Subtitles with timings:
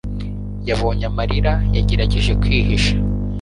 [0.69, 2.95] yabonye amarira yagerageje kwihisha